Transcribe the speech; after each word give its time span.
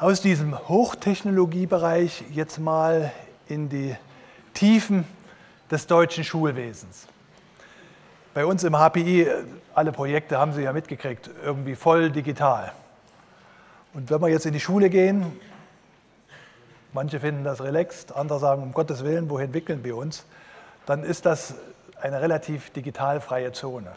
aus 0.00 0.22
diesem 0.22 0.58
Hochtechnologiebereich 0.66 2.24
jetzt 2.30 2.58
mal 2.58 3.12
in 3.48 3.68
die 3.68 3.94
Tiefen 4.54 5.04
des 5.70 5.86
deutschen 5.86 6.24
Schulwesens. 6.24 7.06
Bei 8.32 8.46
uns 8.46 8.64
im 8.64 8.74
HPI, 8.74 9.28
alle 9.74 9.92
Projekte 9.92 10.38
haben 10.38 10.54
Sie 10.54 10.62
ja 10.62 10.72
mitgekriegt, 10.72 11.28
irgendwie 11.44 11.74
voll 11.74 12.10
digital. 12.10 12.72
Und 13.92 14.10
wenn 14.10 14.22
wir 14.22 14.28
jetzt 14.28 14.46
in 14.46 14.54
die 14.54 14.60
Schule 14.60 14.88
gehen, 14.88 15.38
manche 16.94 17.20
finden 17.20 17.44
das 17.44 17.60
relaxed, 17.62 18.16
andere 18.16 18.38
sagen, 18.38 18.62
um 18.62 18.72
Gottes 18.72 19.04
Willen, 19.04 19.28
wohin 19.28 19.46
entwickeln 19.46 19.84
wir 19.84 19.98
uns, 19.98 20.24
dann 20.86 21.04
ist 21.04 21.26
das 21.26 21.56
eine 22.00 22.22
relativ 22.22 22.70
digitalfreie 22.70 23.52
Zone. 23.52 23.92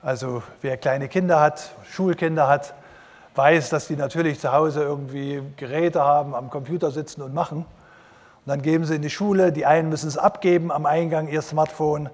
Also 0.00 0.42
wer 0.62 0.78
kleine 0.78 1.08
Kinder 1.08 1.40
hat, 1.40 1.74
Schulkinder 1.90 2.48
hat, 2.48 2.72
weiß, 3.38 3.70
dass 3.70 3.86
die 3.86 3.96
natürlich 3.96 4.40
zu 4.40 4.52
Hause 4.52 4.82
irgendwie 4.82 5.40
Geräte 5.56 6.02
haben, 6.02 6.34
am 6.34 6.50
Computer 6.50 6.90
sitzen 6.90 7.22
und 7.22 7.32
machen. 7.32 7.58
Und 7.58 7.66
dann 8.46 8.60
geben 8.60 8.84
sie 8.84 8.96
in 8.96 9.02
die 9.02 9.10
Schule, 9.10 9.52
die 9.52 9.64
einen 9.64 9.88
müssen 9.88 10.08
es 10.08 10.18
abgeben 10.18 10.72
am 10.72 10.84
Eingang 10.84 11.28
ihr 11.28 11.40
Smartphone, 11.40 12.10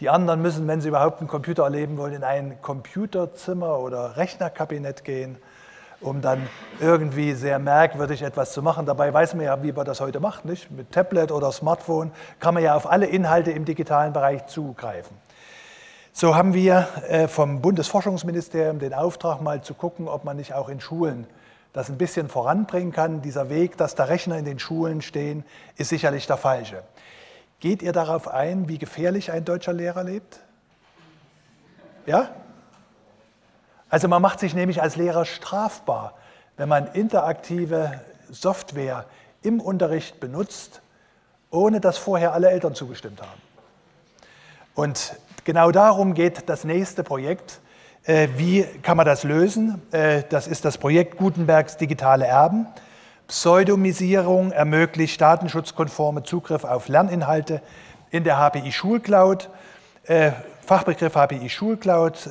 die 0.00 0.08
anderen 0.08 0.40
müssen, 0.40 0.68
wenn 0.68 0.80
sie 0.80 0.88
überhaupt 0.88 1.18
einen 1.18 1.28
Computer 1.28 1.64
erleben 1.64 1.98
wollen, 1.98 2.14
in 2.14 2.22
ein 2.24 2.62
Computerzimmer 2.62 3.80
oder 3.80 4.16
Rechnerkabinett 4.16 5.02
gehen, 5.02 5.38
um 6.00 6.20
dann 6.20 6.46
irgendwie 6.80 7.32
sehr 7.32 7.58
merkwürdig 7.58 8.22
etwas 8.22 8.52
zu 8.52 8.62
machen. 8.62 8.86
Dabei 8.86 9.12
weiß 9.12 9.34
man 9.34 9.46
ja, 9.46 9.60
wie 9.62 9.72
man 9.72 9.84
das 9.84 10.00
heute 10.00 10.20
macht. 10.20 10.44
Nicht? 10.44 10.70
Mit 10.70 10.92
Tablet 10.92 11.32
oder 11.32 11.50
Smartphone 11.50 12.12
kann 12.38 12.54
man 12.54 12.62
ja 12.62 12.76
auf 12.76 12.88
alle 12.88 13.06
Inhalte 13.06 13.50
im 13.50 13.64
digitalen 13.64 14.12
Bereich 14.12 14.46
zugreifen. 14.46 15.16
So 16.20 16.34
haben 16.34 16.52
wir 16.52 16.88
äh, 17.06 17.28
vom 17.28 17.62
Bundesforschungsministerium 17.62 18.80
den 18.80 18.92
Auftrag, 18.92 19.40
mal 19.40 19.62
zu 19.62 19.72
gucken, 19.72 20.08
ob 20.08 20.24
man 20.24 20.36
nicht 20.36 20.52
auch 20.52 20.68
in 20.68 20.80
Schulen 20.80 21.28
das 21.72 21.90
ein 21.90 21.96
bisschen 21.96 22.28
voranbringen 22.28 22.90
kann. 22.90 23.22
Dieser 23.22 23.50
Weg, 23.50 23.76
dass 23.76 23.94
da 23.94 24.02
Rechner 24.02 24.36
in 24.36 24.44
den 24.44 24.58
Schulen 24.58 25.00
stehen, 25.00 25.44
ist 25.76 25.90
sicherlich 25.90 26.26
der 26.26 26.36
falsche. 26.36 26.82
Geht 27.60 27.82
ihr 27.82 27.92
darauf 27.92 28.26
ein, 28.26 28.68
wie 28.68 28.78
gefährlich 28.78 29.30
ein 29.30 29.44
deutscher 29.44 29.72
Lehrer 29.72 30.02
lebt? 30.02 30.40
Ja? 32.04 32.30
Also 33.88 34.08
man 34.08 34.20
macht 34.20 34.40
sich 34.40 34.56
nämlich 34.56 34.82
als 34.82 34.96
Lehrer 34.96 35.24
strafbar, 35.24 36.14
wenn 36.56 36.68
man 36.68 36.88
interaktive 36.94 38.00
Software 38.28 39.04
im 39.42 39.60
Unterricht 39.60 40.18
benutzt, 40.18 40.82
ohne 41.52 41.80
dass 41.80 41.96
vorher 41.96 42.32
alle 42.32 42.50
Eltern 42.50 42.74
zugestimmt 42.74 43.22
haben. 43.22 43.40
Und 44.74 45.16
Genau 45.48 45.70
darum 45.70 46.12
geht 46.12 46.50
das 46.50 46.64
nächste 46.64 47.02
Projekt. 47.02 47.60
Äh, 48.04 48.28
wie 48.36 48.66
kann 48.82 48.98
man 48.98 49.06
das 49.06 49.24
lösen? 49.24 49.80
Äh, 49.92 50.24
das 50.28 50.46
ist 50.46 50.66
das 50.66 50.76
Projekt 50.76 51.16
Gutenbergs 51.16 51.78
digitale 51.78 52.26
Erben. 52.26 52.66
Pseudomisierung 53.28 54.52
ermöglicht 54.52 55.18
datenschutzkonforme 55.18 56.22
Zugriff 56.22 56.64
auf 56.64 56.88
Lerninhalte 56.88 57.62
in 58.10 58.24
der 58.24 58.36
HPI 58.36 58.72
Schulcloud. 58.72 59.48
Äh, 60.04 60.32
Fachbegriff 60.66 61.14
HPI 61.14 61.48
Schulcloud 61.48 62.28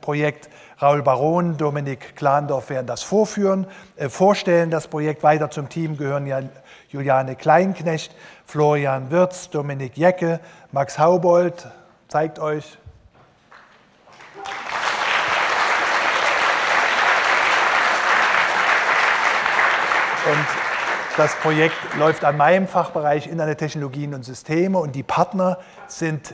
Projekt. 0.00 0.48
Raul 0.82 1.02
Baron, 1.02 1.56
Dominik 1.56 2.16
Klandorf 2.16 2.68
werden 2.68 2.88
das 2.88 3.04
vorführen, 3.04 3.68
vorstellen. 4.08 4.72
Das 4.72 4.88
Projekt 4.88 5.22
weiter 5.22 5.50
zum 5.50 5.68
Team 5.68 5.96
gehören 5.96 6.26
ja 6.26 6.40
Juliane 6.88 7.36
Kleinknecht, 7.36 8.12
Florian 8.44 9.12
Wirz, 9.12 9.50
Dominik 9.50 9.96
Jecke, 9.96 10.40
Max 10.72 10.98
Haubold, 10.98 11.68
zeigt 12.16 12.38
euch. 12.38 12.78
Und 20.24 20.46
das 21.18 21.34
Projekt 21.40 21.76
läuft 21.98 22.24
an 22.24 22.38
meinem 22.38 22.68
Fachbereich 22.68 23.26
Internettechnologien 23.26 24.14
und 24.14 24.24
Systeme 24.24 24.78
und 24.78 24.92
die 24.92 25.02
Partner 25.02 25.58
sind 25.88 26.32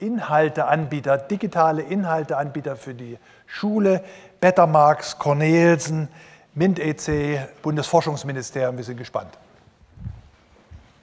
Inhalteanbieter, 0.00 1.16
digitale 1.16 1.80
Inhalteanbieter 1.80 2.76
für 2.76 2.92
die 2.92 3.18
Schule, 3.46 4.04
Bettermarks, 4.38 5.18
Cornelsen, 5.18 6.08
MINT-EC, 6.54 7.62
Bundesforschungsministerium. 7.62 8.76
Wir 8.76 8.84
sind 8.84 8.98
gespannt. 8.98 9.38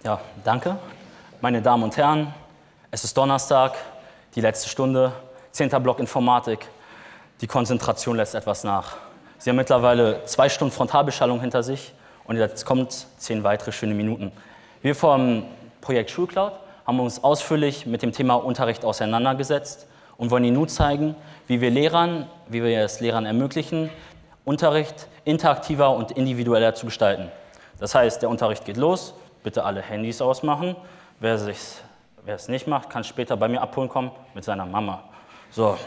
Ja, 0.03 0.21
danke. 0.43 0.77
Meine 1.41 1.63
Damen 1.63 1.81
und 1.81 1.97
Herren, 1.97 2.31
es 2.91 3.03
ist 3.03 3.17
Donnerstag 3.17 3.73
die 4.35 4.41
letzte 4.41 4.69
Stunde, 4.69 5.11
zehnter 5.51 5.79
Block 5.79 5.99
Informatik. 5.99 6.67
Die 7.41 7.47
Konzentration 7.47 8.17
lässt 8.17 8.35
etwas 8.35 8.63
nach. 8.63 8.97
Sie 9.37 9.49
haben 9.49 9.57
mittlerweile 9.57 10.25
zwei 10.25 10.49
Stunden 10.49 10.73
Frontalbeschallung 10.73 11.39
hinter 11.39 11.63
sich 11.63 11.93
und 12.25 12.37
jetzt 12.37 12.65
kommt 12.65 13.07
zehn 13.17 13.43
weitere 13.43 13.71
schöne 13.71 13.93
Minuten. 13.93 14.31
Wir 14.81 14.95
vom 14.95 15.45
Projekt 15.81 16.11
Schulcloud 16.11 16.53
haben 16.85 16.99
uns 16.99 17.23
ausführlich 17.23 17.85
mit 17.85 18.01
dem 18.01 18.11
Thema 18.11 18.35
Unterricht 18.35 18.83
auseinandergesetzt 18.83 19.87
und 20.17 20.31
wollen 20.31 20.43
Ihnen 20.43 20.57
nun 20.57 20.67
zeigen, 20.67 21.15
wie 21.47 21.61
wir 21.61 21.69
Lehrern, 21.69 22.27
wie 22.47 22.63
wir 22.63 22.79
es 22.83 22.99
Lehrern 22.99 23.25
ermöglichen, 23.25 23.89
Unterricht 24.45 25.07
interaktiver 25.23 25.91
und 25.91 26.11
individueller 26.11 26.75
zu 26.75 26.85
gestalten. 26.85 27.31
Das 27.79 27.95
heißt, 27.95 28.21
der 28.21 28.29
Unterricht 28.29 28.65
geht 28.65 28.77
los, 28.77 29.13
bitte 29.43 29.63
alle 29.63 29.81
Handys 29.81 30.21
ausmachen. 30.21 30.75
Wer 31.19 31.37
sich 31.37 31.57
Wer 32.25 32.35
es 32.35 32.47
nicht 32.47 32.67
macht, 32.67 32.89
kann 32.89 33.03
später 33.03 33.37
bei 33.37 33.47
mir 33.47 33.61
abholen 33.61 33.89
kommen 33.89 34.11
mit 34.33 34.43
seiner 34.43 34.65
Mama. 34.65 35.03
So. 35.51 35.77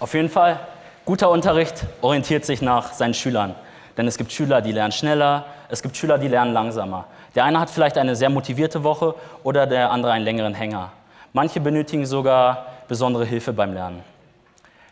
Auf 0.00 0.12
jeden 0.12 0.28
Fall, 0.28 0.58
guter 1.04 1.30
Unterricht 1.30 1.84
orientiert 2.00 2.44
sich 2.44 2.60
nach 2.60 2.92
seinen 2.92 3.14
Schülern. 3.14 3.54
Denn 3.96 4.08
es 4.08 4.18
gibt 4.18 4.32
Schüler, 4.32 4.60
die 4.60 4.72
lernen 4.72 4.92
schneller, 4.92 5.46
es 5.68 5.82
gibt 5.82 5.96
Schüler, 5.96 6.18
die 6.18 6.28
lernen 6.28 6.52
langsamer. 6.52 7.06
Der 7.34 7.44
eine 7.44 7.60
hat 7.60 7.70
vielleicht 7.70 7.96
eine 7.96 8.16
sehr 8.16 8.28
motivierte 8.28 8.82
Woche 8.82 9.14
oder 9.44 9.66
der 9.66 9.90
andere 9.92 10.12
einen 10.12 10.24
längeren 10.24 10.54
Hänger. 10.54 10.90
Manche 11.32 11.60
benötigen 11.60 12.06
sogar 12.06 12.66
besondere 12.88 13.24
Hilfe 13.24 13.52
beim 13.52 13.72
Lernen. 13.72 14.02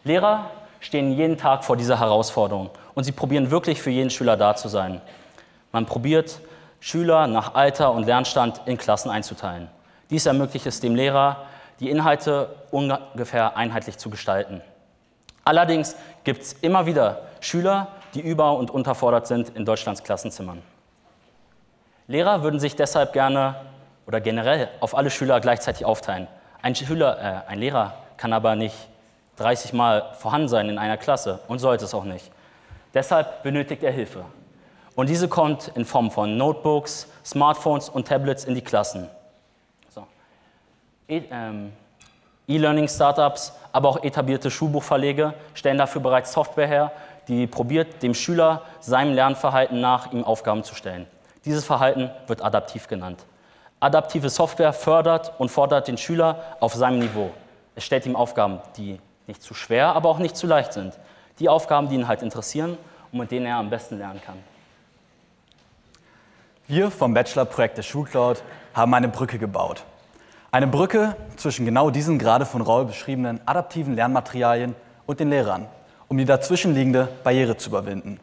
Lehrer 0.05 0.51
stehen 0.81 1.13
jeden 1.13 1.37
Tag 1.37 1.65
vor 1.65 1.77
dieser 1.77 1.99
Herausforderung 1.99 2.71
und 2.95 3.05
sie 3.05 3.13
probieren 3.13 3.51
wirklich 3.51 3.83
für 3.83 3.91
jeden 3.91 4.11
Schüler 4.11 4.37
da 4.37 4.55
zu 4.55 4.69
sein. 4.69 5.01
Man 5.73 5.87
probiert, 5.87 6.41
Schüler 6.81 7.27
nach 7.27 7.55
Alter 7.55 7.93
und 7.93 8.05
Lernstand 8.05 8.63
in 8.67 8.77
Klassen 8.77 9.11
einzuteilen. 9.11 9.69
Dies 10.13 10.27
ermöglicht 10.27 10.67
es 10.67 10.79
dem 10.79 10.95
Lehrer, 10.95 11.47
die 11.81 11.89
Inhalte 11.89 12.55
ungefähr 12.71 13.57
einheitlich 13.57 13.97
zu 13.97 14.11
gestalten. 14.11 14.61
Allerdings 15.43 15.97
gibt 16.23 16.43
es 16.43 16.53
immer 16.53 16.85
wieder 16.85 17.23
Schüler, 17.41 17.89
die 18.13 18.21
über- 18.21 18.59
und 18.59 18.71
unterfordert 18.71 19.27
sind 19.27 19.49
in 19.57 19.65
Deutschlands 19.65 20.05
Klassenzimmern. 20.05 20.63
Lehrer 22.09 22.43
würden 22.43 22.61
sich 22.61 22.77
deshalb 22.77 23.15
gerne 23.15 23.57
oder 24.07 24.21
generell 24.21 24.69
auf 24.81 24.95
alle 24.95 25.09
Schüler 25.09 25.41
gleichzeitig 25.41 25.87
aufteilen. 25.87 26.29
Ein, 26.61 26.75
Schüler, 26.75 27.19
äh, 27.19 27.51
ein 27.51 27.59
Lehrer 27.59 27.95
kann 28.19 28.35
aber 28.35 28.55
nicht 28.55 28.77
30 29.37 29.73
Mal 29.73 30.13
vorhanden 30.19 30.49
sein 30.49 30.69
in 30.69 30.77
einer 30.77 30.99
Klasse 30.99 31.41
und 31.49 31.59
sollte 31.59 31.87
es 31.87 31.95
auch 31.95 32.05
nicht. 32.05 32.31
Deshalb 32.93 33.43
benötigt 33.43 33.83
er 33.83 33.93
Hilfe. 33.93 34.27
Und 34.95 35.09
diese 35.09 35.27
kommt 35.27 35.69
in 35.69 35.87
Form 35.87 36.11
von 36.11 36.37
Notebooks, 36.37 37.09
Smartphones 37.25 37.89
und 37.89 38.07
Tablets 38.07 38.45
in 38.45 38.55
die 38.55 38.61
Klassen. 38.61 39.09
E, 41.13 41.23
ähm, 41.31 41.73
E-Learning-Startups, 42.49 43.53
aber 43.71 43.91
auch 43.91 44.03
etablierte 44.03 44.51
Schulbuchverlege 44.51 45.35
stellen 45.55 45.77
dafür 45.77 46.01
bereits 46.01 46.33
Software 46.33 46.67
her, 46.67 46.93
die 47.29 47.47
probiert, 47.47 48.03
dem 48.03 48.15
Schüler 48.15 48.63
seinem 48.81 49.15
Lernverhalten 49.15 49.81
nach 49.81 50.13
ihm 50.13 50.25
Aufgaben 50.25 50.65
zu 50.65 50.75
stellen. 50.75 51.07
Dieses 51.45 51.65
Verhalten 51.65 52.11
wird 52.27 52.43
adaptiv 52.43 52.89
genannt. 52.89 53.25
Adaptive 53.79 54.31
Software 54.31 54.73
fördert 54.73 55.33
und 55.39 55.51
fordert 55.51 55.89
den 55.89 55.99
Schüler 55.99 56.57
auf 56.61 56.75
seinem 56.75 57.01
Niveau. 57.01 57.31
Es 57.75 57.85
stellt 57.85 58.07
ihm 58.07 58.17
Aufgaben, 58.17 58.61
die 58.77 58.99
nicht 59.27 59.43
zu 59.43 59.55
schwer, 59.55 59.95
aber 59.95 60.09
auch 60.09 60.19
nicht 60.19 60.37
zu 60.37 60.47
leicht 60.47 60.73
sind. 60.73 60.99
Die 61.39 61.49
Aufgaben, 61.49 61.89
die 61.89 61.97
ihn 61.97 62.09
halt 62.09 62.23
interessieren 62.23 62.79
und 63.13 63.19
mit 63.19 63.31
denen 63.31 63.47
er 63.47 63.57
am 63.57 63.71
besten 63.71 63.99
lernen 63.99 64.21
kann. 64.25 64.39
Wir 66.69 66.91
vom 66.91 67.13
Bachelor-Projekt 67.13 67.77
der 67.77 67.83
Schulcloud 67.83 68.43
haben 68.73 68.95
eine 68.95 69.09
Brücke 69.09 69.39
gebaut. 69.39 69.85
Eine 70.55 70.67
Brücke 70.67 71.17
zwischen 71.37 71.65
genau 71.65 71.89
diesen 71.89 72.19
gerade 72.19 72.45
von 72.45 72.61
Raul 72.61 72.85
beschriebenen 72.85 73.41
adaptiven 73.47 73.95
Lernmaterialien 73.95 74.75
und 75.07 75.19
den 75.19 75.31
Lehrern, 75.31 75.65
um 76.09 76.19
die 76.19 76.27
dazwischenliegende 76.27 77.09
Barriere 77.25 77.57
zu 77.57 77.71
überwinden. 77.71 78.21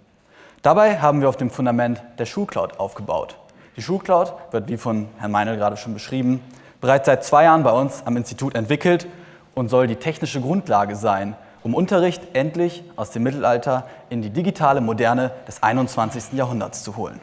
Dabei 0.61 0.99
haben 0.99 1.21
wir 1.21 1.29
auf 1.29 1.37
dem 1.37 1.49
Fundament 1.49 2.03
der 2.19 2.27
Schulcloud 2.27 2.79
aufgebaut. 2.79 3.35
Die 3.77 3.81
Schulcloud 3.81 4.31
wird, 4.51 4.67
wie 4.67 4.77
von 4.77 5.07
Herrn 5.17 5.31
Meinl 5.31 5.57
gerade 5.57 5.75
schon 5.75 5.95
beschrieben, 5.95 6.39
bereits 6.81 7.07
seit 7.07 7.23
zwei 7.23 7.45
Jahren 7.45 7.63
bei 7.63 7.71
uns 7.71 8.03
am 8.05 8.15
Institut 8.15 8.53
entwickelt 8.53 9.07
und 9.55 9.69
soll 9.69 9.87
die 9.87 9.95
technische 9.95 10.39
Grundlage 10.39 10.95
sein, 10.95 11.35
um 11.63 11.73
Unterricht 11.73 12.21
endlich 12.33 12.83
aus 12.95 13.09
dem 13.09 13.23
Mittelalter 13.23 13.87
in 14.11 14.21
die 14.21 14.29
digitale 14.29 14.81
Moderne 14.81 15.31
des 15.47 15.63
21. 15.63 16.33
Jahrhunderts 16.33 16.83
zu 16.83 16.95
holen. 16.95 17.19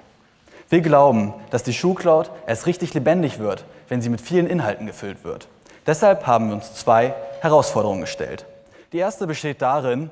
Wir 0.68 0.80
glauben, 0.80 1.32
dass 1.50 1.62
die 1.62 1.72
Schulcloud 1.72 2.30
erst 2.46 2.66
richtig 2.66 2.92
lebendig 2.92 3.38
wird, 3.38 3.64
wenn 3.88 4.02
sie 4.02 4.08
mit 4.08 4.20
vielen 4.20 4.48
Inhalten 4.48 4.86
gefüllt 4.86 5.22
wird. 5.22 5.46
Deshalb 5.86 6.26
haben 6.26 6.48
wir 6.48 6.56
uns 6.56 6.74
zwei 6.74 7.14
Herausforderungen 7.40 8.00
gestellt. 8.00 8.46
Die 8.92 8.98
erste 8.98 9.28
besteht 9.28 9.62
darin, 9.62 10.10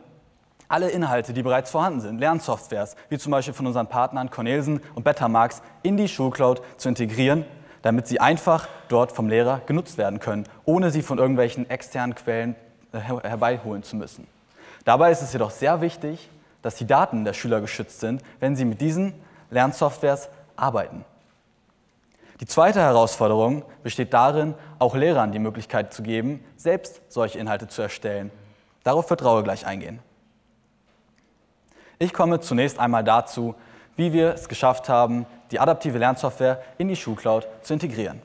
alle 0.68 0.90
Inhalte, 0.90 1.32
die 1.32 1.42
bereits 1.42 1.72
vorhanden 1.72 2.00
sind, 2.00 2.20
Lernsoftwares, 2.20 2.94
wie 3.08 3.18
zum 3.18 3.32
Beispiel 3.32 3.52
von 3.52 3.66
unseren 3.66 3.88
Partnern 3.88 4.30
Cornelsen 4.30 4.80
und 4.94 5.02
Betamax, 5.02 5.60
in 5.82 5.96
die 5.96 6.06
Schulcloud 6.06 6.62
zu 6.76 6.88
integrieren, 6.88 7.44
damit 7.82 8.06
sie 8.06 8.20
einfach 8.20 8.68
dort 8.88 9.10
vom 9.10 9.28
Lehrer 9.28 9.60
genutzt 9.66 9.98
werden 9.98 10.20
können, 10.20 10.44
ohne 10.64 10.92
sie 10.92 11.02
von 11.02 11.18
irgendwelchen 11.18 11.68
externen 11.68 12.14
Quellen 12.14 12.54
äh, 12.92 12.98
herbeiholen 12.98 13.82
zu 13.82 13.96
müssen. 13.96 14.28
Dabei 14.84 15.10
ist 15.10 15.22
es 15.22 15.32
jedoch 15.32 15.50
sehr 15.50 15.80
wichtig, 15.80 16.30
dass 16.62 16.76
die 16.76 16.86
Daten 16.86 17.24
der 17.24 17.32
Schüler 17.32 17.60
geschützt 17.60 17.98
sind, 17.98 18.22
wenn 18.38 18.54
sie 18.54 18.64
mit 18.64 18.80
diesen 18.80 19.14
Lernsoftwares 19.50 20.28
arbeiten. 20.56 21.04
Die 22.40 22.46
zweite 22.46 22.80
Herausforderung 22.80 23.64
besteht 23.82 24.12
darin, 24.12 24.54
auch 24.78 24.94
Lehrern 24.94 25.32
die 25.32 25.38
Möglichkeit 25.38 25.94
zu 25.94 26.02
geben, 26.02 26.44
selbst 26.56 27.00
solche 27.08 27.38
Inhalte 27.38 27.68
zu 27.68 27.82
erstellen. 27.82 28.30
Darauf 28.82 29.08
wird 29.08 29.24
Raue 29.24 29.42
gleich 29.42 29.66
eingehen. 29.66 30.00
Ich 31.98 32.12
komme 32.12 32.40
zunächst 32.40 32.78
einmal 32.78 33.04
dazu, 33.04 33.54
wie 33.96 34.12
wir 34.12 34.34
es 34.34 34.48
geschafft 34.48 34.88
haben, 34.88 35.26
die 35.52 35.60
adaptive 35.60 35.98
Lernsoftware 35.98 36.62
in 36.76 36.88
die 36.88 36.96
Schulcloud 36.96 37.46
zu 37.62 37.72
integrieren. 37.72 38.20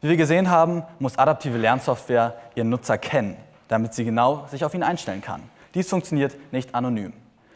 Wie 0.00 0.08
wir 0.08 0.16
gesehen 0.16 0.48
haben, 0.50 0.82
muss 0.98 1.18
adaptive 1.18 1.58
Lernsoftware 1.58 2.34
ihren 2.54 2.70
Nutzer 2.70 2.96
kennen, 2.96 3.36
damit 3.68 3.92
sie 3.92 4.04
genau 4.04 4.46
sich 4.50 4.64
auf 4.64 4.72
ihn 4.72 4.82
einstellen 4.82 5.20
kann. 5.20 5.42
Dies 5.74 5.90
funktioniert 5.90 6.34
nicht 6.52 6.74
anonym. 6.74 7.12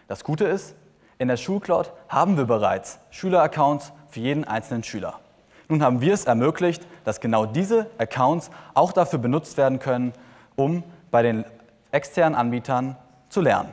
Das 0.08 0.22
Gute 0.22 0.44
ist, 0.44 0.75
in 1.24 1.28
der 1.28 1.38
Schulcloud 1.38 1.90
haben 2.10 2.36
wir 2.36 2.44
bereits 2.44 2.98
Schüleraccounts 3.08 3.92
für 4.10 4.20
jeden 4.20 4.44
einzelnen 4.44 4.84
Schüler. 4.84 5.14
Nun 5.70 5.82
haben 5.82 6.02
wir 6.02 6.12
es 6.12 6.26
ermöglicht, 6.26 6.86
dass 7.04 7.18
genau 7.18 7.46
diese 7.46 7.86
Accounts 7.96 8.50
auch 8.74 8.92
dafür 8.92 9.18
benutzt 9.18 9.56
werden 9.56 9.78
können, 9.78 10.12
um 10.54 10.84
bei 11.10 11.22
den 11.22 11.46
externen 11.92 12.38
Anbietern 12.38 12.96
zu 13.30 13.40
lernen. 13.40 13.70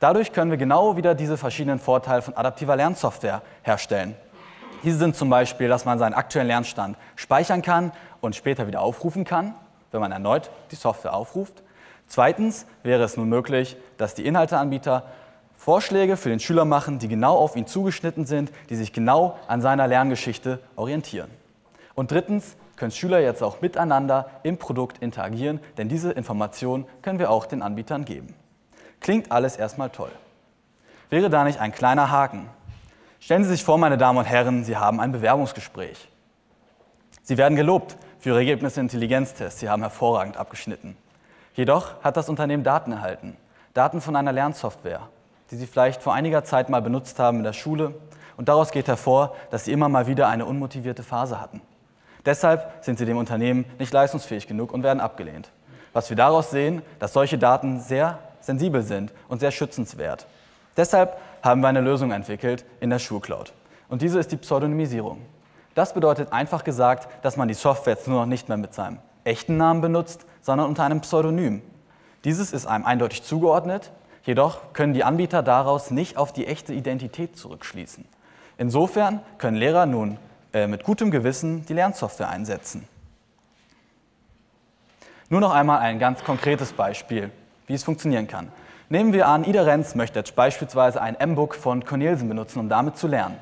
Dadurch 0.00 0.32
können 0.32 0.50
wir 0.50 0.58
genau 0.58 0.96
wieder 0.96 1.14
diese 1.14 1.36
verschiedenen 1.36 1.78
Vorteile 1.78 2.20
von 2.20 2.36
adaptiver 2.36 2.74
Lernsoftware 2.74 3.42
herstellen. 3.62 4.16
Diese 4.82 4.98
sind 4.98 5.14
zum 5.14 5.30
Beispiel, 5.30 5.68
dass 5.68 5.84
man 5.84 6.00
seinen 6.00 6.14
aktuellen 6.14 6.48
Lernstand 6.48 6.98
speichern 7.14 7.62
kann 7.62 7.92
und 8.20 8.34
später 8.34 8.66
wieder 8.66 8.80
aufrufen 8.80 9.24
kann, 9.24 9.54
wenn 9.92 10.00
man 10.00 10.10
erneut 10.10 10.50
die 10.72 10.76
Software 10.76 11.14
aufruft. 11.14 11.62
Zweitens 12.08 12.66
wäre 12.82 13.04
es 13.04 13.16
nun 13.16 13.28
möglich, 13.28 13.76
dass 13.98 14.14
die 14.14 14.26
Inhalteanbieter 14.26 15.04
Vorschläge 15.56 16.16
für 16.16 16.28
den 16.28 16.40
Schüler 16.40 16.64
machen, 16.64 16.98
die 16.98 17.08
genau 17.08 17.36
auf 17.36 17.56
ihn 17.56 17.66
zugeschnitten 17.66 18.26
sind, 18.26 18.52
die 18.70 18.76
sich 18.76 18.92
genau 18.92 19.38
an 19.48 19.60
seiner 19.60 19.86
Lerngeschichte 19.86 20.60
orientieren. 20.76 21.30
Und 21.94 22.10
drittens 22.10 22.56
können 22.76 22.92
Schüler 22.92 23.20
jetzt 23.20 23.42
auch 23.42 23.60
miteinander 23.62 24.30
im 24.42 24.58
Produkt 24.58 24.98
interagieren, 24.98 25.60
denn 25.78 25.88
diese 25.88 26.12
Informationen 26.12 26.86
können 27.02 27.18
wir 27.18 27.30
auch 27.30 27.46
den 27.46 27.62
Anbietern 27.62 28.04
geben. 28.04 28.34
Klingt 29.00 29.32
alles 29.32 29.56
erstmal 29.56 29.90
toll. 29.90 30.10
Wäre 31.10 31.30
da 31.30 31.44
nicht 31.44 31.60
ein 31.60 31.72
kleiner 31.72 32.10
Haken? 32.10 32.48
Stellen 33.18 33.44
Sie 33.44 33.50
sich 33.50 33.64
vor, 33.64 33.78
meine 33.78 33.98
Damen 33.98 34.18
und 34.18 34.24
Herren, 34.24 34.64
Sie 34.64 34.76
haben 34.76 35.00
ein 35.00 35.12
Bewerbungsgespräch. 35.12 36.08
Sie 37.22 37.38
werden 37.38 37.56
gelobt 37.56 37.96
für 38.18 38.30
Ihre 38.30 38.38
Ergebnisse 38.38 38.80
im 38.80 38.86
Intelligenztest. 38.86 39.58
Sie 39.58 39.68
haben 39.68 39.82
hervorragend 39.82 40.36
abgeschnitten. 40.36 40.96
Jedoch 41.54 42.02
hat 42.04 42.16
das 42.16 42.28
Unternehmen 42.28 42.62
Daten 42.62 42.92
erhalten. 42.92 43.36
Daten 43.72 44.00
von 44.00 44.16
einer 44.16 44.32
Lernsoftware, 44.32 45.08
die 45.50 45.56
Sie 45.56 45.66
vielleicht 45.66 46.02
vor 46.02 46.14
einiger 46.14 46.44
Zeit 46.44 46.68
mal 46.68 46.82
benutzt 46.82 47.18
haben 47.18 47.38
in 47.38 47.44
der 47.44 47.52
Schule. 47.52 47.94
Und 48.36 48.48
daraus 48.48 48.70
geht 48.70 48.88
hervor, 48.88 49.34
dass 49.50 49.64
Sie 49.64 49.72
immer 49.72 49.88
mal 49.88 50.06
wieder 50.06 50.28
eine 50.28 50.46
unmotivierte 50.46 51.02
Phase 51.02 51.40
hatten. 51.40 51.60
Deshalb 52.24 52.72
sind 52.80 52.98
Sie 52.98 53.06
dem 53.06 53.16
Unternehmen 53.16 53.64
nicht 53.78 53.92
leistungsfähig 53.92 54.46
genug 54.46 54.72
und 54.72 54.82
werden 54.82 55.00
abgelehnt. 55.00 55.50
Was 55.92 56.10
wir 56.10 56.16
daraus 56.16 56.50
sehen, 56.50 56.82
dass 56.98 57.12
solche 57.12 57.38
Daten 57.38 57.80
sehr 57.80 58.18
sensibel 58.40 58.82
sind 58.82 59.12
und 59.28 59.40
sehr 59.40 59.50
schützenswert. 59.50 60.26
Deshalb 60.76 61.16
haben 61.42 61.60
wir 61.60 61.68
eine 61.68 61.80
Lösung 61.80 62.10
entwickelt 62.10 62.64
in 62.80 62.90
der 62.90 62.98
Schulcloud. 62.98 63.52
Und 63.88 64.02
diese 64.02 64.18
ist 64.18 64.32
die 64.32 64.36
Pseudonymisierung. 64.36 65.22
Das 65.74 65.94
bedeutet 65.94 66.32
einfach 66.32 66.64
gesagt, 66.64 67.08
dass 67.24 67.36
man 67.36 67.48
die 67.48 67.54
Software 67.54 67.94
jetzt 67.94 68.08
nur 68.08 68.20
noch 68.20 68.26
nicht 68.26 68.48
mehr 68.48 68.58
mit 68.58 68.74
seinem 68.74 68.98
echten 69.24 69.56
Namen 69.56 69.80
benutzt, 69.80 70.26
sondern 70.40 70.68
unter 70.68 70.84
einem 70.84 71.00
Pseudonym. 71.00 71.62
Dieses 72.24 72.52
ist 72.52 72.66
einem 72.66 72.84
eindeutig 72.84 73.22
zugeordnet, 73.22 73.92
jedoch 74.26 74.74
können 74.74 74.92
die 74.92 75.04
Anbieter 75.04 75.42
daraus 75.42 75.90
nicht 75.90 76.18
auf 76.18 76.32
die 76.32 76.46
echte 76.46 76.74
Identität 76.74 77.38
zurückschließen. 77.38 78.04
Insofern 78.58 79.20
können 79.38 79.56
Lehrer 79.56 79.86
nun 79.86 80.18
äh, 80.52 80.66
mit 80.66 80.84
gutem 80.84 81.10
Gewissen 81.10 81.64
die 81.64 81.72
Lernsoftware 81.72 82.28
einsetzen. 82.28 82.86
Nur 85.30 85.40
noch 85.40 85.54
einmal 85.54 85.78
ein 85.78 85.98
ganz 85.98 86.22
konkretes 86.22 86.72
Beispiel 86.72 87.30
wie 87.66 87.74
es 87.74 87.84
funktionieren 87.84 88.28
kann. 88.28 88.48
Nehmen 88.88 89.12
wir 89.12 89.26
an, 89.26 89.44
Ida 89.44 89.62
Renz 89.62 89.94
möchte 89.94 90.18
jetzt 90.18 90.36
beispielsweise 90.36 91.02
ein 91.02 91.16
M-Book 91.18 91.54
von 91.54 91.84
Cornelsen 91.84 92.28
benutzen, 92.28 92.60
um 92.60 92.68
damit 92.68 92.96
zu 92.96 93.08
lernen. 93.08 93.36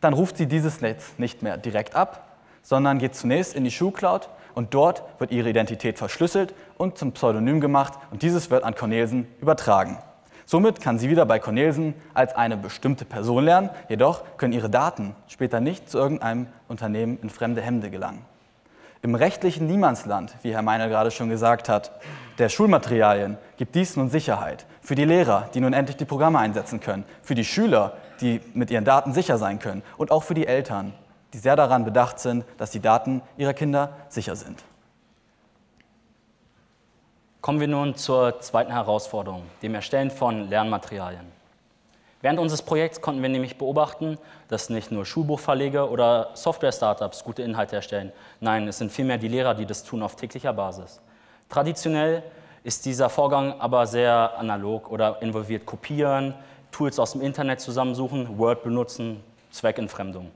Dann 0.00 0.12
ruft 0.12 0.36
sie 0.36 0.46
dieses 0.46 0.80
Netz 0.82 1.14
nicht 1.16 1.42
mehr 1.42 1.56
direkt 1.56 1.94
ab, 1.94 2.36
sondern 2.62 2.98
geht 2.98 3.14
zunächst 3.14 3.54
in 3.54 3.64
die 3.64 3.70
Schulcloud 3.70 4.28
und 4.54 4.74
dort 4.74 5.02
wird 5.18 5.30
ihre 5.30 5.48
Identität 5.48 5.98
verschlüsselt 5.98 6.54
und 6.76 6.98
zum 6.98 7.12
Pseudonym 7.12 7.60
gemacht 7.60 7.94
und 8.10 8.22
dieses 8.22 8.50
wird 8.50 8.64
an 8.64 8.74
Cornelsen 8.74 9.26
übertragen. 9.40 9.98
Somit 10.46 10.80
kann 10.80 10.98
sie 10.98 11.08
wieder 11.08 11.24
bei 11.26 11.38
Cornelsen 11.38 11.94
als 12.12 12.34
eine 12.34 12.56
bestimmte 12.56 13.04
Person 13.04 13.44
lernen, 13.44 13.70
jedoch 13.88 14.22
können 14.36 14.52
ihre 14.52 14.68
Daten 14.68 15.14
später 15.26 15.60
nicht 15.60 15.88
zu 15.88 15.98
irgendeinem 15.98 16.48
Unternehmen 16.68 17.18
in 17.22 17.30
fremde 17.30 17.62
Hände 17.62 17.90
gelangen. 17.90 18.24
Im 19.04 19.14
rechtlichen 19.14 19.66
Niemandsland, 19.66 20.34
wie 20.42 20.54
Herr 20.54 20.62
Meinl 20.62 20.88
gerade 20.88 21.10
schon 21.10 21.28
gesagt 21.28 21.68
hat, 21.68 21.92
der 22.38 22.48
Schulmaterialien 22.48 23.36
gibt 23.58 23.74
dies 23.74 23.96
nun 23.96 24.08
Sicherheit. 24.08 24.64
Für 24.80 24.94
die 24.94 25.04
Lehrer, 25.04 25.50
die 25.52 25.60
nun 25.60 25.74
endlich 25.74 25.98
die 25.98 26.06
Programme 26.06 26.38
einsetzen 26.38 26.80
können. 26.80 27.04
Für 27.22 27.34
die 27.34 27.44
Schüler, 27.44 27.92
die 28.22 28.40
mit 28.54 28.70
ihren 28.70 28.86
Daten 28.86 29.12
sicher 29.12 29.36
sein 29.36 29.58
können. 29.58 29.82
Und 29.98 30.10
auch 30.10 30.22
für 30.22 30.32
die 30.32 30.46
Eltern, 30.46 30.94
die 31.34 31.38
sehr 31.38 31.54
daran 31.54 31.84
bedacht 31.84 32.18
sind, 32.18 32.46
dass 32.56 32.70
die 32.70 32.80
Daten 32.80 33.20
ihrer 33.36 33.52
Kinder 33.52 33.92
sicher 34.08 34.36
sind. 34.36 34.64
Kommen 37.44 37.60
wir 37.60 37.68
nun 37.68 37.94
zur 37.94 38.40
zweiten 38.40 38.72
Herausforderung, 38.72 39.42
dem 39.60 39.74
Erstellen 39.74 40.10
von 40.10 40.48
Lernmaterialien. 40.48 41.30
Während 42.22 42.38
unseres 42.40 42.62
Projekts 42.62 43.02
konnten 43.02 43.20
wir 43.20 43.28
nämlich 43.28 43.58
beobachten, 43.58 44.16
dass 44.48 44.70
nicht 44.70 44.90
nur 44.90 45.04
Schulbuchverleger 45.04 45.90
oder 45.90 46.30
Software-Startups 46.32 47.22
gute 47.22 47.42
Inhalte 47.42 47.76
erstellen. 47.76 48.12
Nein, 48.40 48.66
es 48.66 48.78
sind 48.78 48.92
vielmehr 48.92 49.18
die 49.18 49.28
Lehrer, 49.28 49.52
die 49.52 49.66
das 49.66 49.84
tun 49.84 50.02
auf 50.02 50.16
täglicher 50.16 50.54
Basis. 50.54 51.02
Traditionell 51.50 52.22
ist 52.62 52.86
dieser 52.86 53.10
Vorgang 53.10 53.60
aber 53.60 53.86
sehr 53.86 54.38
analog 54.38 54.90
oder 54.90 55.20
involviert 55.20 55.66
Kopieren, 55.66 56.32
Tools 56.72 56.98
aus 56.98 57.12
dem 57.12 57.20
Internet 57.20 57.60
zusammensuchen, 57.60 58.38
Word 58.38 58.62
benutzen, 58.62 59.22
Zweckentfremdung. 59.50 60.30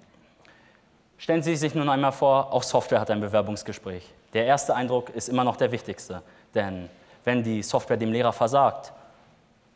Stellen 1.16 1.42
Sie 1.42 1.56
sich 1.56 1.75
nun 1.75 1.88
einmal 1.88 2.12
vor, 2.12 2.52
auch 2.52 2.62
Software 2.62 3.00
hat 3.00 3.11
ein 3.11 3.23
Bewerbungsgespräch. 3.23 4.12
Der 4.35 4.44
erste 4.44 4.75
Eindruck 4.75 5.09
ist 5.09 5.30
immer 5.30 5.42
noch 5.42 5.56
der 5.56 5.73
wichtigste, 5.73 6.23
denn 6.55 6.88
wenn 7.25 7.43
die 7.43 7.62
Software 7.62 7.97
dem 7.97 8.12
Lehrer 8.12 8.33
versagt, 8.33 8.93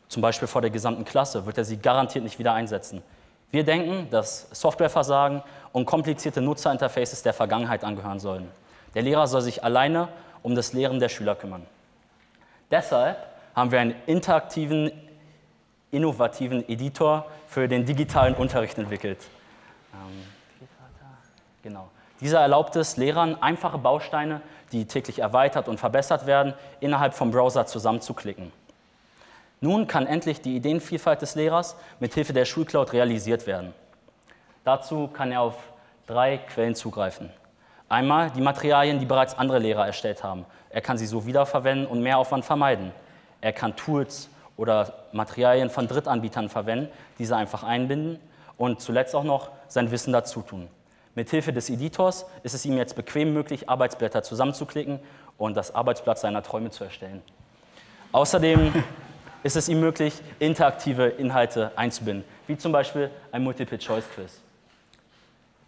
zum 0.07 0.21
Beispiel 0.21 0.47
vor 0.47 0.61
der 0.61 0.69
gesamten 0.69 1.05
Klasse, 1.05 1.45
wird 1.45 1.57
er 1.57 1.65
sie 1.65 1.77
garantiert 1.77 2.23
nicht 2.23 2.39
wieder 2.39 2.53
einsetzen. 2.53 3.01
Wir 3.51 3.63
denken, 3.63 4.09
dass 4.09 4.47
Softwareversagen 4.51 5.43
und 5.71 5.85
komplizierte 5.85 6.41
Nutzerinterfaces 6.41 7.21
der 7.21 7.33
Vergangenheit 7.33 7.83
angehören 7.83 8.19
sollen. 8.19 8.47
Der 8.95 9.01
Lehrer 9.03 9.27
soll 9.27 9.41
sich 9.41 9.63
alleine 9.63 10.07
um 10.41 10.55
das 10.55 10.73
Lehren 10.73 10.99
der 10.99 11.09
Schüler 11.09 11.35
kümmern. 11.35 11.65
Deshalb 12.69 13.17
haben 13.55 13.71
wir 13.71 13.79
einen 13.79 13.95
interaktiven, 14.07 14.91
innovativen 15.91 16.67
Editor 16.67 17.27
für 17.47 17.67
den 17.67 17.85
digitalen 17.85 18.33
Unterricht 18.33 18.77
entwickelt. 18.77 19.19
Ähm, 19.93 20.23
genau. 21.61 21.89
Dieser 22.23 22.39
erlaubt 22.39 22.77
es 22.77 22.95
Lehrern, 22.95 23.37
einfache 23.41 23.77
Bausteine, 23.77 24.39
die 24.71 24.85
täglich 24.85 25.19
erweitert 25.19 25.67
und 25.67 25.77
verbessert 25.77 26.25
werden, 26.25 26.53
innerhalb 26.79 27.13
vom 27.13 27.31
Browser 27.31 27.65
zusammenzuklicken. 27.65 28.53
Nun 29.59 29.87
kann 29.87 30.07
endlich 30.07 30.39
die 30.39 30.55
Ideenvielfalt 30.55 31.21
des 31.21 31.35
Lehrers 31.35 31.75
mit 31.99 32.13
Hilfe 32.13 32.31
der 32.31 32.45
Schulcloud 32.45 32.93
realisiert 32.93 33.45
werden. 33.45 33.73
Dazu 34.63 35.09
kann 35.09 35.33
er 35.33 35.41
auf 35.41 35.55
drei 36.07 36.37
Quellen 36.37 36.75
zugreifen. 36.75 37.29
Einmal 37.89 38.31
die 38.31 38.41
Materialien, 38.41 38.99
die 38.99 39.05
bereits 39.05 39.37
andere 39.37 39.59
Lehrer 39.59 39.85
erstellt 39.85 40.23
haben. 40.23 40.45
Er 40.69 40.79
kann 40.79 40.97
sie 40.97 41.07
so 41.07 41.25
wiederverwenden 41.25 41.87
und 41.87 42.01
Mehraufwand 42.01 42.45
vermeiden. 42.45 42.93
Er 43.41 43.51
kann 43.51 43.75
Tools 43.75 44.29
oder 44.55 44.93
Materialien 45.11 45.69
von 45.69 45.89
Drittanbietern 45.89 46.47
verwenden, 46.47 46.87
diese 47.19 47.35
einfach 47.35 47.63
einbinden 47.63 48.17
und 48.57 48.79
zuletzt 48.79 49.13
auch 49.13 49.25
noch 49.25 49.49
sein 49.67 49.91
Wissen 49.91 50.13
dazu 50.13 50.41
tun. 51.13 51.15
Mit 51.15 51.29
Hilfe 51.29 51.53
des 51.53 51.69
Editors 51.69 52.25
ist 52.43 52.53
es 52.53 52.65
ihm 52.65 52.77
jetzt 52.77 52.95
bequem 52.95 53.33
möglich, 53.33 53.69
Arbeitsblätter 53.69 54.23
zusammenzuklicken 54.23 54.99
und 55.37 55.55
das 55.55 55.73
Arbeitsblatt 55.73 56.19
seiner 56.19 56.43
Träume 56.43 56.71
zu 56.71 56.83
erstellen. 56.83 57.21
Außerdem 58.11 58.83
ist 59.43 59.55
es 59.55 59.69
ihm 59.69 59.79
möglich, 59.79 60.13
interaktive 60.39 61.07
Inhalte 61.07 61.71
einzubinden, 61.75 62.23
wie 62.47 62.57
zum 62.57 62.71
Beispiel 62.71 63.09
ein 63.31 63.43
Multiple-Choice-Quiz. 63.43 64.41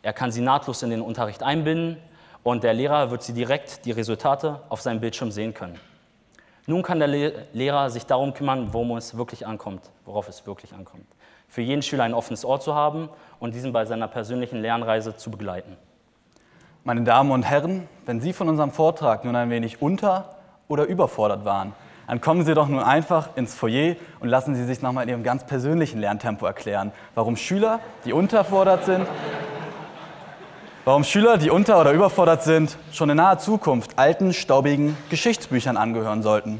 Er 0.04 0.14
kann 0.14 0.32
sie 0.32 0.42
nahtlos 0.42 0.84
in 0.84 0.92
den 0.92 1.02
Unterricht 1.02 1.42
einbinden 1.42 1.98
und 2.44 2.64
der 2.64 2.74
Lehrer 2.74 3.10
wird 3.10 3.24
sie 3.24 3.34
direkt, 3.34 3.86
die 3.86 3.92
Resultate, 3.92 4.62
auf 4.70 4.82
seinem 4.82 5.00
Bildschirm 5.00 5.32
sehen 5.32 5.54
können. 5.54 5.80
Nun 6.68 6.84
kann 6.84 7.00
der 7.00 7.08
Le 7.08 7.48
Lehrer 7.54 7.90
sich 7.90 8.06
darum 8.06 8.34
kümmern, 8.34 8.72
worum 8.72 8.98
es 8.98 9.18
wirklich 9.18 9.46
ankommt, 9.46 9.82
worauf 10.06 10.28
es 10.30 10.46
wirklich 10.46 10.74
ankommt. 10.74 11.06
Für 11.48 11.62
jeden 11.62 11.82
Schüler 11.82 12.04
ein 12.04 12.14
offenes 12.14 12.44
Ohr 12.46 12.60
zu 12.60 12.75
haben 12.75 13.10
und 13.40 13.56
diesen 13.56 13.74
bei 13.74 13.86
seiner 13.86 14.08
persönlichen 14.08 14.62
Lernreise 14.62 15.16
zu 15.16 15.32
begleiten. 15.32 15.78
Meine 16.84 17.04
Damen 17.04 17.32
und 17.32 17.44
Herren, 17.44 17.88
wenn 18.06 18.22
Sie 18.22 18.34
von 18.34 18.48
unserem 18.48 18.72
Vortrag 18.72 19.25
nun 19.25 19.36
ein 19.36 19.50
wenig 19.50 19.82
unter- 19.82 20.36
oder 20.68 20.86
überfordert 20.86 21.46
waren, 21.46 21.74
dann 22.08 22.22
kommen 22.22 22.46
Sie 22.46 22.54
doch 22.54 22.68
nun 22.68 22.82
einfach 22.82 23.30
ins 23.36 23.56
Foyer 23.56 23.96
und 24.20 24.30
lassen 24.30 24.54
Sie 24.54 24.64
sich 24.66 24.82
nochmal 24.82 25.04
in 25.06 25.10
Ihrem 25.10 25.24
ganz 25.24 25.46
persönlichen 25.46 26.00
Lerntempo 26.00 26.46
erklären, 26.46 26.92
warum 27.16 27.36
Schüler, 27.36 27.80
die 28.06 28.14
unterfordert 28.14 28.86
sind, 28.86 29.08
warum 30.84 31.04
Schüler, 31.04 31.38
die 31.38 31.50
unter- 31.50 31.82
oder 31.82 31.92
überfordert 31.92 32.44
sind, 32.44 32.78
schon 32.92 33.10
in 33.10 33.18
naher 33.18 33.40
Zukunft 33.40 33.98
alten, 33.98 34.34
staubigen 34.34 34.96
Geschichtsbüchern 35.10 35.78
angehören 35.78 36.22
sollten. 36.22 36.60